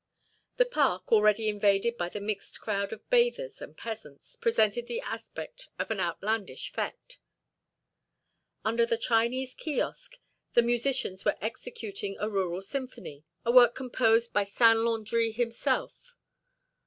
The 0.57 0.65
park, 0.65 1.11
already 1.11 1.47
invaded 1.47 1.95
by 1.95 2.09
the 2.09 2.19
mixed 2.19 2.59
crowd 2.59 2.91
of 2.91 3.07
bathers 3.11 3.61
and 3.61 3.77
peasants, 3.77 4.35
presented 4.35 4.87
the 4.87 4.99
aspect 5.01 5.69
of 5.77 5.91
an 5.91 5.99
outlandish 5.99 6.73
fête. 6.73 7.17
Under 8.65 8.83
their 8.87 8.97
Chinese 8.97 9.53
kiosque 9.53 10.17
the 10.53 10.63
musicians 10.63 11.23
were 11.23 11.37
executing 11.39 12.17
a 12.17 12.27
rural 12.31 12.63
symphony, 12.63 13.25
a 13.45 13.51
work 13.51 13.75
composed 13.75 14.33
by 14.33 14.43
Saint 14.43 14.79
Landri 14.79 15.31
himself. 15.35 16.15